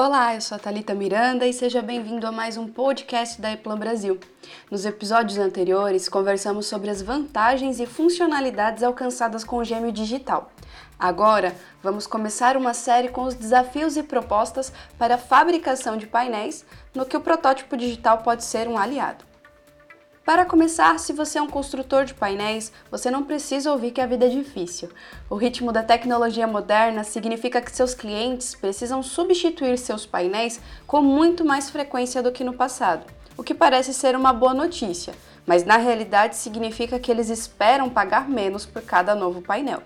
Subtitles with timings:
[0.00, 3.76] Olá, eu sou a Thalita Miranda e seja bem-vindo a mais um podcast da Eplan
[3.76, 4.16] Brasil.
[4.70, 10.52] Nos episódios anteriores, conversamos sobre as vantagens e funcionalidades alcançadas com o gêmeo digital.
[10.96, 16.64] Agora, vamos começar uma série com os desafios e propostas para a fabricação de painéis,
[16.94, 19.27] no que o protótipo digital pode ser um aliado.
[20.28, 24.06] Para começar, se você é um construtor de painéis, você não precisa ouvir que a
[24.06, 24.90] vida é difícil.
[25.30, 31.46] O ritmo da tecnologia moderna significa que seus clientes precisam substituir seus painéis com muito
[31.46, 33.06] mais frequência do que no passado,
[33.38, 35.14] o que parece ser uma boa notícia,
[35.46, 39.82] mas na realidade significa que eles esperam pagar menos por cada novo painel.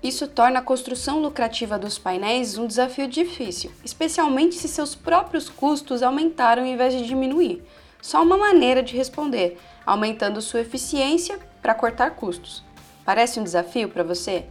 [0.00, 6.00] Isso torna a construção lucrativa dos painéis um desafio difícil, especialmente se seus próprios custos
[6.00, 7.60] aumentaram em vez de diminuir.
[8.04, 12.62] Só uma maneira de responder, aumentando sua eficiência para cortar custos.
[13.02, 14.44] Parece um desafio para você?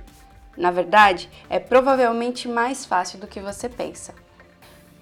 [0.57, 4.15] Na verdade, é provavelmente mais fácil do que você pensa.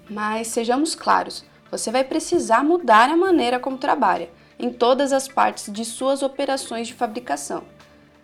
[0.06, 5.72] Mas sejamos claros, você vai precisar mudar a maneira como trabalha em todas as partes
[5.72, 7.64] de suas operações de fabricação.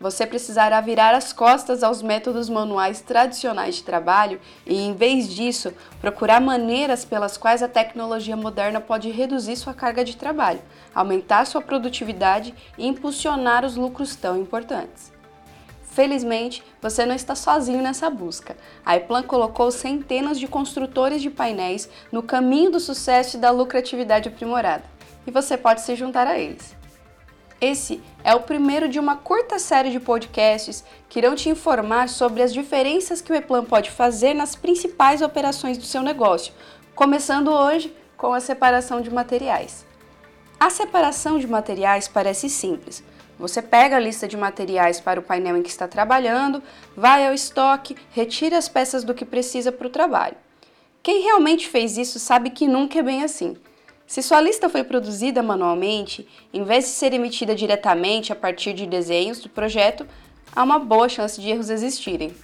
[0.00, 5.72] Você precisará virar as costas aos métodos manuais tradicionais de trabalho e, em vez disso,
[6.00, 10.62] procurar maneiras pelas quais a tecnologia moderna pode reduzir sua carga de trabalho,
[10.94, 15.12] aumentar sua produtividade e impulsionar os lucros tão importantes.
[15.82, 18.56] Felizmente, você não está sozinho nessa busca.
[18.86, 24.28] A Eplan colocou centenas de construtores de painéis no caminho do sucesso e da lucratividade
[24.28, 24.84] aprimorada,
[25.26, 26.76] e você pode se juntar a eles.
[27.61, 32.41] Esse é o primeiro de uma curta série de podcasts que irão te informar sobre
[32.41, 36.53] as diferenças que o Eplan pode fazer nas principais operações do seu negócio,
[36.95, 39.84] começando hoje com a separação de materiais.
[40.61, 43.03] A separação de materiais parece simples.
[43.37, 46.62] Você pega a lista de materiais para o painel em que está trabalhando,
[46.97, 50.37] vai ao estoque, retira as peças do que precisa para o trabalho.
[51.03, 53.56] Quem realmente fez isso sabe que nunca é bem assim.
[54.09, 58.87] Se sua lista foi produzida manualmente, em vez de ser emitida diretamente a partir de
[58.87, 60.06] desenhos do projeto,
[60.56, 62.34] há uma boa chance de erros existirem.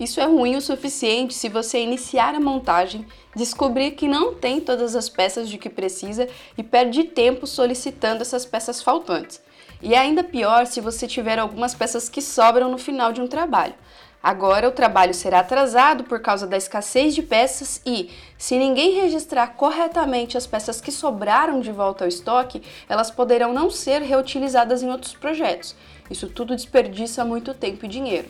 [0.00, 3.06] Isso é ruim o suficiente se você iniciar a montagem,
[3.36, 8.46] descobrir que não tem todas as peças de que precisa e perde tempo solicitando essas
[8.46, 9.42] peças faltantes.
[9.82, 13.28] E é ainda pior se você tiver algumas peças que sobram no final de um
[13.28, 13.74] trabalho.
[14.22, 19.46] Agora o trabalho será atrasado por causa da escassez de peças e, se ninguém registrar
[19.48, 24.90] corretamente as peças que sobraram de volta ao estoque, elas poderão não ser reutilizadas em
[24.90, 25.74] outros projetos.
[26.10, 28.28] Isso tudo desperdiça muito tempo e dinheiro.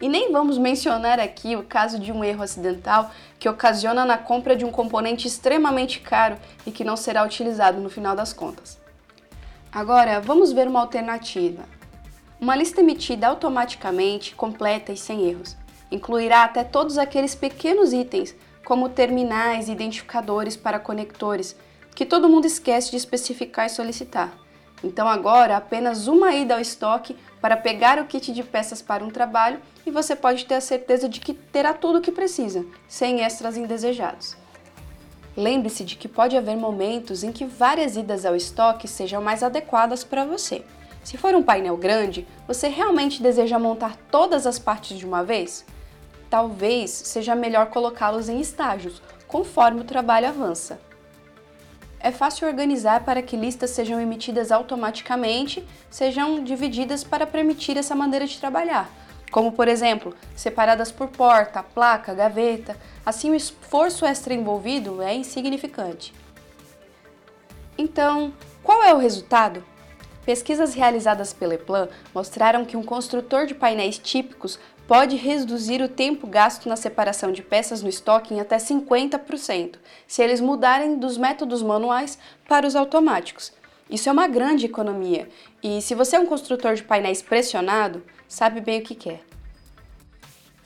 [0.00, 4.54] E nem vamos mencionar aqui o caso de um erro acidental que ocasiona na compra
[4.54, 8.78] de um componente extremamente caro e que não será utilizado no final das contas.
[9.72, 11.64] Agora, vamos ver uma alternativa.
[12.42, 15.56] Uma lista emitida automaticamente, completa e sem erros.
[15.92, 21.54] Incluirá até todos aqueles pequenos itens, como terminais e identificadores para conectores,
[21.94, 24.36] que todo mundo esquece de especificar e solicitar.
[24.82, 29.10] Então agora apenas uma ida ao estoque para pegar o kit de peças para um
[29.10, 33.20] trabalho e você pode ter a certeza de que terá tudo o que precisa, sem
[33.20, 34.36] extras indesejados.
[35.36, 40.02] Lembre-se de que pode haver momentos em que várias idas ao estoque sejam mais adequadas
[40.02, 40.64] para você.
[41.02, 45.64] Se for um painel grande, você realmente deseja montar todas as partes de uma vez?
[46.30, 50.80] Talvez seja melhor colocá-los em estágios, conforme o trabalho avança.
[51.98, 58.26] É fácil organizar para que listas sejam emitidas automaticamente, sejam divididas para permitir essa maneira
[58.26, 58.90] de trabalhar,
[59.30, 62.76] como por exemplo, separadas por porta, placa, gaveta.
[63.06, 66.12] Assim, o esforço extra envolvido é insignificante.
[67.78, 68.32] Então,
[68.62, 69.64] qual é o resultado?
[70.24, 76.26] Pesquisas realizadas pela Eplan mostraram que um construtor de painéis típicos pode reduzir o tempo
[76.26, 81.62] gasto na separação de peças no estoque em até 50%, se eles mudarem dos métodos
[81.62, 83.52] manuais para os automáticos.
[83.90, 85.28] Isso é uma grande economia
[85.62, 89.20] e, se você é um construtor de painéis pressionado, sabe bem o que quer.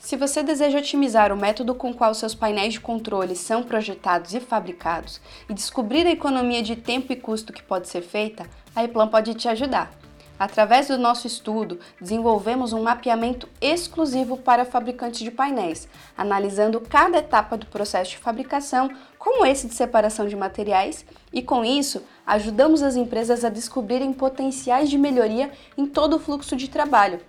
[0.07, 4.39] Se você deseja otimizar o método com qual seus painéis de controle são projetados e
[4.39, 9.09] fabricados e descobrir a economia de tempo e custo que pode ser feita, a Eplan
[9.09, 9.91] pode te ajudar.
[10.39, 17.57] Através do nosso estudo, desenvolvemos um mapeamento exclusivo para fabricantes de painéis, analisando cada etapa
[17.57, 18.89] do processo de fabricação,
[19.19, 24.89] como esse de separação de materiais, e com isso, ajudamos as empresas a descobrirem potenciais
[24.89, 27.19] de melhoria em todo o fluxo de trabalho.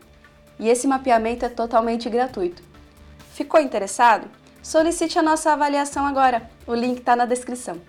[0.61, 2.68] E esse mapeamento é totalmente gratuito.
[3.39, 4.29] Ficou interessado?
[4.61, 6.51] Solicite a nossa avaliação agora.
[6.67, 7.81] O link está na descrição.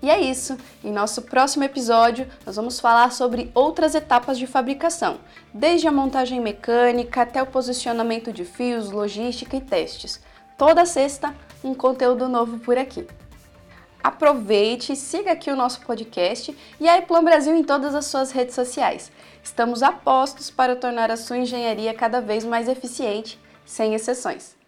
[0.00, 0.56] E é isso.
[0.84, 5.18] Em nosso próximo episódio, nós vamos falar sobre outras etapas de fabricação,
[5.52, 10.20] desde a montagem mecânica até o posicionamento de fios, logística e testes.
[10.56, 13.04] Toda sexta, um conteúdo novo por aqui.
[14.02, 18.54] Aproveite, siga aqui o nosso podcast e a Eplan Brasil em todas as suas redes
[18.54, 19.12] sociais.
[19.42, 24.59] Estamos a postos para tornar a sua engenharia cada vez mais eficiente, sem exceções.